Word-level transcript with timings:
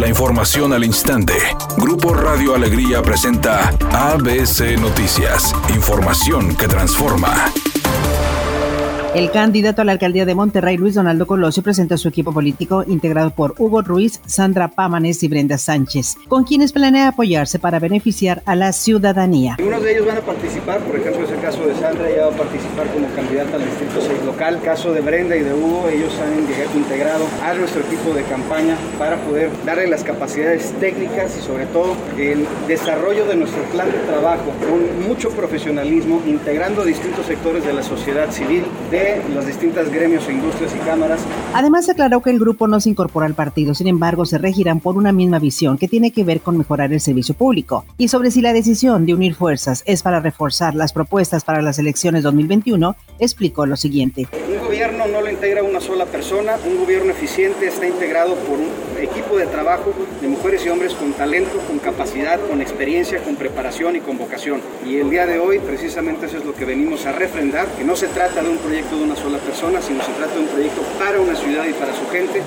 La 0.00 0.08
información 0.08 0.72
al 0.72 0.82
instante. 0.82 1.34
Grupo 1.76 2.14
Radio 2.14 2.54
Alegría 2.54 3.02
presenta 3.02 3.68
ABC 3.92 4.80
Noticias. 4.80 5.54
Información 5.74 6.56
que 6.56 6.66
transforma. 6.68 7.52
El 9.14 9.32
candidato 9.32 9.82
a 9.82 9.84
la 9.84 9.90
alcaldía 9.90 10.24
de 10.24 10.36
Monterrey, 10.36 10.76
Luis 10.78 10.94
Donaldo 10.94 11.26
Colosio, 11.26 11.64
presenta 11.64 11.96
su 11.96 12.06
equipo 12.06 12.32
político 12.32 12.84
integrado 12.86 13.30
por 13.30 13.56
Hugo 13.58 13.82
Ruiz, 13.82 14.22
Sandra 14.24 14.68
Pámanes 14.68 15.24
y 15.24 15.28
Brenda 15.28 15.58
Sánchez, 15.58 16.16
con 16.28 16.44
quienes 16.44 16.72
planea 16.72 17.08
apoyarse 17.08 17.58
para 17.58 17.80
beneficiar 17.80 18.40
a 18.46 18.54
la 18.54 18.72
ciudadanía. 18.72 19.56
Algunos 19.58 19.82
de 19.82 19.92
ellos 19.92 20.06
van 20.06 20.18
a 20.18 20.20
participar, 20.20 20.78
por 20.80 20.94
ejemplo, 20.96 21.19
caso 21.50 21.66
de 21.66 21.74
Sandra, 21.74 22.08
ella 22.08 22.26
va 22.26 22.32
a 22.32 22.36
participar 22.36 22.86
como 22.92 23.08
candidata 23.08 23.56
al 23.56 23.64
Distrito 23.64 24.00
6 24.00 24.24
local. 24.24 24.60
Caso 24.62 24.92
de 24.92 25.00
Brenda 25.00 25.34
y 25.34 25.42
de 25.42 25.52
Hugo, 25.52 25.88
ellos 25.88 26.12
han 26.20 26.38
integrado 26.78 27.24
a 27.42 27.54
nuestro 27.54 27.82
equipo 27.82 28.14
de 28.14 28.22
campaña 28.22 28.76
para 29.00 29.16
poder 29.16 29.50
darle 29.66 29.88
las 29.88 30.04
capacidades 30.04 30.72
técnicas 30.78 31.36
y 31.36 31.40
sobre 31.40 31.66
todo 31.66 31.96
el 32.16 32.46
desarrollo 32.68 33.26
de 33.26 33.34
nuestro 33.34 33.64
plan 33.64 33.90
de 33.90 33.98
trabajo 33.98 34.44
con 34.60 35.08
mucho 35.08 35.30
profesionalismo, 35.30 36.22
integrando 36.24 36.84
distintos 36.84 37.26
sectores 37.26 37.64
de 37.64 37.72
la 37.72 37.82
sociedad 37.82 38.30
civil, 38.30 38.62
de 38.92 39.20
las 39.34 39.44
distintas 39.44 39.90
gremios, 39.90 40.28
industrias 40.30 40.72
y 40.76 40.78
cámaras. 40.86 41.20
Además, 41.52 41.88
aclaró 41.88 42.20
que 42.22 42.30
el 42.30 42.38
grupo 42.38 42.68
no 42.68 42.78
se 42.78 42.90
incorpora 42.90 43.26
al 43.26 43.34
partido, 43.34 43.74
sin 43.74 43.88
embargo, 43.88 44.24
se 44.24 44.38
regirán 44.38 44.78
por 44.78 44.96
una 44.96 45.10
misma 45.10 45.40
visión 45.40 45.78
que 45.78 45.88
tiene 45.88 46.12
que 46.12 46.22
ver 46.22 46.42
con 46.42 46.56
mejorar 46.56 46.92
el 46.92 47.00
servicio 47.00 47.34
público. 47.34 47.84
Y 47.98 48.06
sobre 48.06 48.30
si 48.30 48.40
la 48.40 48.52
decisión 48.52 49.04
de 49.04 49.14
unir 49.14 49.34
fuerzas 49.34 49.82
es 49.86 50.04
para 50.04 50.20
reforzar 50.20 50.76
las 50.76 50.92
propuestas 50.92 51.39
para 51.44 51.62
las 51.62 51.78
elecciones 51.78 52.22
2021, 52.22 52.96
explicó 53.18 53.66
lo 53.66 53.76
siguiente. 53.76 54.28
Un 54.48 54.58
gobierno 54.58 55.06
no 55.06 55.20
lo 55.20 55.30
integra 55.30 55.62
una 55.62 55.80
sola 55.80 56.06
persona, 56.06 56.56
un 56.66 56.78
gobierno 56.78 57.10
eficiente 57.10 57.66
está 57.66 57.86
integrado 57.86 58.34
por 58.36 58.58
un 58.58 58.70
equipo 59.00 59.36
de 59.36 59.46
trabajo 59.46 59.92
de 60.20 60.28
mujeres 60.28 60.64
y 60.64 60.68
hombres 60.68 60.94
con 60.94 61.12
talento, 61.12 61.58
con 61.66 61.78
capacidad, 61.78 62.40
con 62.48 62.60
experiencia, 62.60 63.22
con 63.22 63.36
preparación 63.36 63.96
y 63.96 64.00
con 64.00 64.18
vocación. 64.18 64.60
Y 64.86 64.96
el 64.96 65.10
día 65.10 65.26
de 65.26 65.38
hoy 65.38 65.58
precisamente 65.58 66.26
eso 66.26 66.38
es 66.38 66.44
lo 66.44 66.54
que 66.54 66.64
venimos 66.64 67.06
a 67.06 67.12
refrendar, 67.12 67.66
que 67.76 67.84
no 67.84 67.96
se 67.96 68.08
trata 68.08 68.42
de 68.42 68.48
un 68.48 68.58
proyecto 68.58 68.96
de 68.96 69.04
una 69.04 69.16
sola 69.16 69.38
persona, 69.38 69.80
sino 69.80 70.02
se 70.02 70.12
trata 70.12 70.34
de 70.34 70.40
un 70.40 70.48
proyecto 70.48 70.82
para 70.98 71.20
una 71.20 71.34
ciudad 71.34 71.64
y 71.66 71.72
para 71.72 71.94
su 71.94 72.06
gente. 72.08 72.42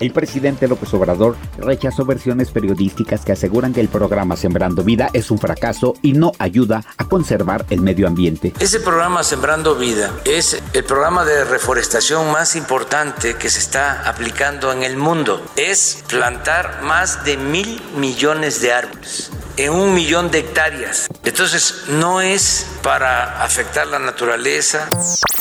El 0.00 0.12
presidente 0.12 0.68
López 0.68 0.94
Obrador 0.94 1.36
rechazó 1.58 2.04
versiones 2.04 2.50
periodísticas 2.50 3.24
que 3.24 3.32
aseguran 3.32 3.72
que 3.72 3.80
el 3.80 3.88
programa 3.88 4.36
Sembrando 4.36 4.84
Vida 4.84 5.10
es 5.12 5.30
un 5.30 5.38
fracaso 5.38 5.94
y 6.02 6.12
no 6.12 6.32
ayuda 6.38 6.84
a 6.96 7.08
conservar 7.08 7.66
el 7.70 7.80
medio 7.80 8.06
ambiente. 8.06 8.52
Ese 8.60 8.78
programa 8.78 9.24
Sembrando 9.24 9.74
Vida 9.74 10.12
es 10.24 10.62
el 10.72 10.84
programa 10.84 11.24
de 11.24 11.44
reforestación 11.44 12.30
más 12.30 12.54
importante 12.54 13.34
que 13.34 13.50
se 13.50 13.58
está 13.58 14.08
aplicando 14.08 14.72
en 14.72 14.84
el 14.84 14.96
mundo. 14.96 15.44
Es 15.56 16.04
plantar 16.08 16.82
más 16.82 17.24
de 17.24 17.36
mil 17.36 17.82
millones 17.96 18.60
de 18.60 18.72
árboles 18.72 19.32
en 19.56 19.72
un 19.72 19.92
millón 19.92 20.30
de 20.30 20.38
hectáreas. 20.38 21.08
Entonces 21.28 21.84
no 21.90 22.22
es 22.22 22.66
para 22.82 23.44
afectar 23.44 23.86
la 23.86 23.98
naturaleza. 23.98 24.88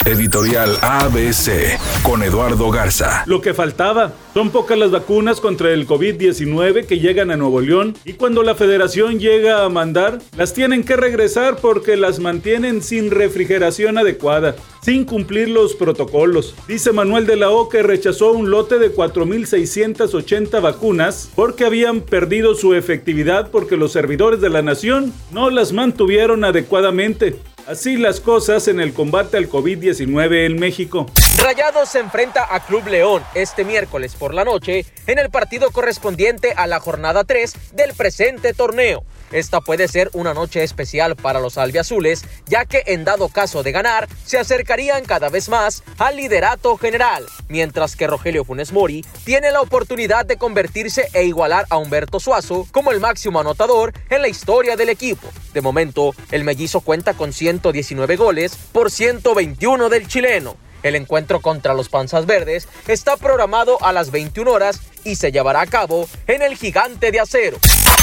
Editorial 0.04 0.78
ABC 0.82 1.80
con 2.04 2.24
Eduardo 2.24 2.70
Garza. 2.72 3.24
Lo 3.26 3.42
que 3.42 3.54
faltaba. 3.54 4.12
Son 4.34 4.52
pocas 4.52 4.78
las 4.78 4.92
vacunas 4.92 5.42
contra 5.42 5.72
el 5.72 5.88
COVID-19 5.88 6.86
que 6.86 7.00
llegan 7.00 7.32
a 7.32 7.38
Nuevo 7.38 7.60
León 7.60 7.98
y 8.06 8.14
cuando 8.14 8.44
la 8.44 8.54
federación 8.54 9.20
llega 9.20 9.66
a 9.66 9.70
mandar, 9.70 10.20
las 10.38 10.54
tienen 10.54 10.84
que 10.84 10.96
regresar 10.96 11.58
porque 11.58 11.98
las 11.98 12.20
mantienen 12.20 12.84
sin 12.84 13.10
refrigeración 13.10 13.98
adecuada, 13.98 14.56
sin 14.84 15.06
cumplir 15.06 15.50
los 15.50 15.74
protocolos. 15.74 16.54
Dice 16.68 16.92
Manuel 16.92 17.26
de 17.26 17.36
la 17.36 17.50
O 17.50 17.68
que 17.68 17.82
rechazó 17.82 18.32
un 18.32 18.52
lote 18.52 18.78
de 18.78 18.94
4.680 18.94 20.62
vacunas 20.62 21.32
porque 21.36 21.66
habían 21.66 22.02
perdido 22.02 22.54
su 22.54 22.76
efectividad 22.76 23.50
porque 23.50 23.76
los 23.76 23.92
servidores 23.92 24.40
de 24.40 24.50
la 24.50 24.62
nación 24.62 25.14
no 25.32 25.50
las 25.50 25.74
mantuvieron 25.78 26.44
adecuadamente. 26.44 27.36
Así 27.68 27.98
las 27.98 28.22
cosas 28.22 28.70
en 28.70 28.80
el 28.80 28.94
combate 28.94 29.36
al 29.36 29.50
COVID-19 29.50 30.46
en 30.46 30.58
México. 30.58 31.06
Rayados 31.38 31.90
se 31.90 32.00
enfrenta 32.00 32.48
a 32.56 32.66
Club 32.66 32.88
León 32.88 33.22
este 33.34 33.66
miércoles 33.66 34.16
por 34.16 34.34
la 34.34 34.46
noche 34.46 34.86
en 35.06 35.20
el 35.20 35.30
partido 35.30 35.70
correspondiente 35.72 36.54
a 36.56 36.66
la 36.66 36.80
jornada 36.80 37.26
3 37.26 37.74
del 37.74 37.94
presente 37.94 38.54
torneo. 38.54 39.04
Esta 39.32 39.60
puede 39.60 39.90
ser 39.90 40.10
una 40.14 40.34
noche 40.34 40.64
especial 40.64 41.18
para 41.18 41.42
los 41.42 41.58
albiazules, 41.58 42.24
ya 42.46 42.64
que 42.64 42.84
en 42.86 43.04
dado 43.04 43.28
caso 43.28 43.62
de 43.62 43.74
ganar, 43.74 44.08
se 44.26 44.38
acercarían 44.38 45.04
cada 45.04 45.28
vez 45.28 45.50
más 45.50 45.84
al 45.98 46.16
liderato 46.16 46.78
general, 46.78 47.26
mientras 47.50 47.98
que 47.98 48.08
Rogelio 48.08 48.46
Funes 48.46 48.72
Mori 48.72 49.06
tiene 49.26 49.52
la 49.52 49.60
oportunidad 49.60 50.26
de 50.26 50.38
convertirse 50.38 51.10
e 51.12 51.26
igualar 51.26 51.66
a 51.70 51.78
Humberto 51.78 52.22
Suazo 52.22 52.66
como 52.72 52.92
el 52.92 53.02
máximo 53.02 53.42
anotador 53.42 53.94
en 54.10 54.22
la 54.22 54.30
historia 54.30 54.78
del 54.78 54.88
equipo. 54.90 55.28
De 55.54 55.62
momento, 55.62 56.16
el 56.32 56.46
mellizo 56.46 56.80
cuenta 56.80 57.14
con 57.14 57.34
119 57.58 58.18
goles 58.18 58.56
por 58.72 58.92
121 58.92 59.90
del 59.90 60.08
chileno. 60.08 60.56
El 60.84 60.96
encuentro 60.96 61.42
contra 61.42 61.74
los 61.74 61.90
Panzas 61.90 62.26
Verdes 62.26 62.68
está 62.88 63.18
programado 63.18 63.84
a 63.84 63.92
las 63.92 64.12
21 64.12 64.52
horas 64.52 64.80
y 65.04 65.16
se 65.16 65.32
llevará 65.32 65.62
a 65.62 65.68
cabo 65.68 66.08
en 66.28 66.44
el 66.44 66.56
Gigante 66.56 67.12
de 67.12 67.20
Acero. 67.20 67.58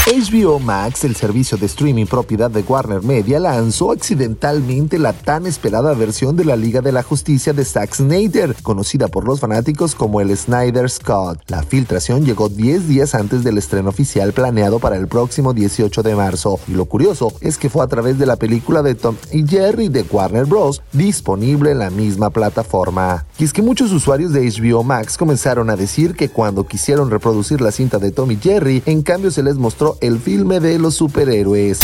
HBO 0.05 0.59
Max, 0.59 1.03
el 1.03 1.15
servicio 1.15 1.57
de 1.57 1.65
streaming 1.65 2.05
propiedad 2.05 2.51
de 2.51 2.61
Warner 2.61 3.01
Media, 3.01 3.39
lanzó 3.39 3.91
accidentalmente 3.91 4.99
la 4.99 5.13
tan 5.13 5.47
esperada 5.47 5.95
versión 5.95 6.35
de 6.35 6.45
la 6.45 6.55
Liga 6.55 6.81
de 6.81 6.91
la 6.91 7.01
Justicia 7.01 7.53
de 7.53 7.65
Zack 7.65 7.95
Snyder, 7.95 8.55
conocida 8.61 9.07
por 9.07 9.25
los 9.25 9.39
fanáticos 9.39 9.95
como 9.95 10.21
el 10.21 10.37
Snyder 10.37 10.91
Scott. 10.91 11.39
La 11.47 11.63
filtración 11.63 12.23
llegó 12.23 12.49
10 12.49 12.87
días 12.87 13.15
antes 13.15 13.43
del 13.43 13.57
estreno 13.57 13.89
oficial 13.89 14.31
planeado 14.31 14.77
para 14.77 14.95
el 14.95 15.07
próximo 15.07 15.53
18 15.53 16.03
de 16.03 16.15
marzo, 16.15 16.59
y 16.67 16.73
lo 16.73 16.85
curioso 16.85 17.33
es 17.41 17.57
que 17.57 17.71
fue 17.71 17.83
a 17.83 17.87
través 17.87 18.19
de 18.19 18.27
la 18.27 18.35
película 18.35 18.83
de 18.83 18.93
Tom 18.93 19.15
y 19.31 19.47
Jerry 19.47 19.89
de 19.89 20.03
Warner 20.03 20.45
Bros. 20.45 20.83
disponible 20.93 21.71
en 21.71 21.79
la 21.79 21.89
misma 21.89 22.29
plataforma. 22.29 23.25
Y 23.39 23.43
es 23.43 23.53
que 23.53 23.63
muchos 23.63 23.91
usuarios 23.91 24.33
de 24.33 24.47
HBO 24.47 24.83
Max 24.83 25.17
comenzaron 25.17 25.71
a 25.71 25.75
decir 25.75 26.13
que 26.13 26.29
cuando 26.29 26.67
quisieron 26.67 27.09
reproducir 27.09 27.59
la 27.59 27.71
cinta 27.71 27.97
de 27.97 28.11
Tom 28.11 28.29
y 28.29 28.37
Jerry, 28.37 28.83
en 28.85 29.01
cambio 29.01 29.31
se 29.31 29.41
les 29.41 29.55
mostró 29.55 29.94
el 30.01 30.19
filme 30.19 30.59
de 30.59 30.79
los 30.79 30.95
superhéroes. 30.95 31.79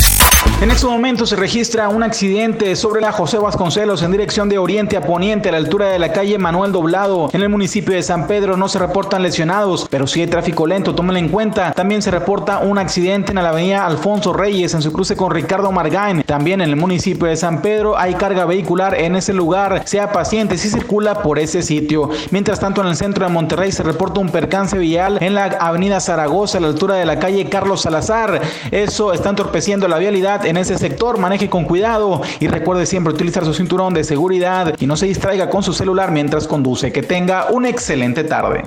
En 0.61 0.69
este 0.69 0.85
momento 0.85 1.25
se 1.25 1.35
registra 1.35 1.89
un 1.89 2.03
accidente 2.03 2.75
sobre 2.75 3.01
la 3.01 3.11
José 3.11 3.39
Vasconcelos 3.39 4.03
en 4.03 4.11
dirección 4.11 4.47
de 4.47 4.59
oriente 4.59 4.95
a 4.95 5.01
poniente 5.01 5.49
a 5.49 5.53
la 5.53 5.57
altura 5.57 5.87
de 5.87 5.97
la 5.97 6.13
calle 6.13 6.37
Manuel 6.37 6.71
Doblado. 6.71 7.31
En 7.33 7.41
el 7.41 7.49
municipio 7.49 7.95
de 7.95 8.03
San 8.03 8.27
Pedro 8.27 8.55
no 8.57 8.69
se 8.69 8.77
reportan 8.77 9.23
lesionados, 9.23 9.87
pero 9.89 10.05
sí 10.05 10.21
hay 10.21 10.27
tráfico 10.27 10.67
lento, 10.67 10.93
tómenlo 10.93 11.17
en 11.17 11.29
cuenta. 11.29 11.71
También 11.71 12.03
se 12.03 12.11
reporta 12.11 12.59
un 12.59 12.77
accidente 12.77 13.31
en 13.31 13.41
la 13.41 13.49
avenida 13.49 13.87
Alfonso 13.87 14.33
Reyes 14.33 14.75
en 14.75 14.83
su 14.83 14.93
cruce 14.93 15.15
con 15.15 15.31
Ricardo 15.31 15.71
Margain. 15.71 16.21
También 16.27 16.61
en 16.61 16.69
el 16.69 16.75
municipio 16.75 17.25
de 17.25 17.37
San 17.37 17.63
Pedro 17.63 17.97
hay 17.97 18.13
carga 18.13 18.45
vehicular 18.45 18.93
en 18.93 19.15
ese 19.15 19.33
lugar. 19.33 19.81
Sea 19.85 20.11
paciente 20.11 20.59
si 20.59 20.69
circula 20.69 21.23
por 21.23 21.39
ese 21.39 21.63
sitio. 21.63 22.11
Mientras 22.29 22.59
tanto 22.59 22.81
en 22.81 22.87
el 22.89 22.95
centro 22.95 23.25
de 23.25 23.33
Monterrey 23.33 23.71
se 23.71 23.81
reporta 23.81 24.19
un 24.19 24.29
percance 24.29 24.77
vial 24.77 25.17
en 25.21 25.33
la 25.33 25.45
avenida 25.45 25.99
Zaragoza 25.99 26.59
a 26.59 26.61
la 26.61 26.67
altura 26.67 26.97
de 26.97 27.05
la 27.05 27.17
calle 27.17 27.49
Carlos 27.49 27.81
Salazar. 27.81 28.41
Eso 28.69 29.11
está 29.11 29.31
entorpeciendo 29.31 29.87
la 29.87 29.97
vialidad 29.97 30.50
en 30.51 30.57
ese 30.57 30.77
sector, 30.77 31.17
maneje 31.17 31.49
con 31.49 31.63
cuidado 31.63 32.21
y 32.41 32.47
recuerde 32.47 32.85
siempre 32.85 33.13
utilizar 33.13 33.45
su 33.45 33.53
cinturón 33.53 33.93
de 33.93 34.03
seguridad 34.03 34.75
y 34.79 34.85
no 34.85 34.97
se 34.97 35.05
distraiga 35.05 35.49
con 35.49 35.63
su 35.63 35.71
celular 35.71 36.11
mientras 36.11 36.45
conduce. 36.45 36.91
Que 36.91 37.01
tenga 37.01 37.47
una 37.51 37.69
excelente 37.69 38.25
tarde. 38.25 38.63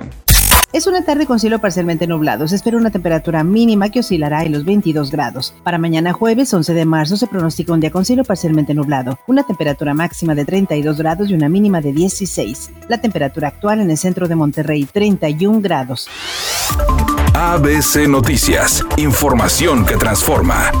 Es 0.73 0.87
una 0.87 1.05
tarde 1.05 1.25
con 1.25 1.39
cielo 1.39 1.59
parcialmente 1.59 2.07
nublado. 2.07 2.47
Se 2.47 2.55
espera 2.55 2.75
una 2.75 2.89
temperatura 2.89 3.43
mínima 3.43 3.89
que 3.89 3.99
oscilará 3.99 4.43
en 4.43 4.51
los 4.51 4.65
22 4.65 5.11
grados. 5.11 5.53
Para 5.63 5.77
mañana 5.77 6.11
jueves 6.11 6.53
11 6.53 6.73
de 6.73 6.85
marzo 6.85 7.17
se 7.17 7.27
pronostica 7.27 7.71
un 7.71 7.79
día 7.79 7.91
con 7.91 8.03
cielo 8.03 8.23
parcialmente 8.23 8.73
nublado. 8.73 9.19
Una 9.27 9.43
temperatura 9.43 9.93
máxima 9.93 10.35
de 10.35 10.43
32 10.43 10.97
grados 10.97 11.29
y 11.29 11.33
una 11.33 11.47
mínima 11.47 11.81
de 11.81 11.93
16. 11.93 12.71
La 12.89 12.99
temperatura 12.99 13.49
actual 13.49 13.79
en 13.79 13.91
el 13.91 13.97
centro 13.97 14.27
de 14.27 14.35
Monterrey 14.35 14.85
31 14.85 15.61
grados. 15.61 16.09
ABC 17.35 18.07
Noticias. 18.09 18.83
Información 18.97 19.85
que 19.85 19.95
transforma. 19.97 20.71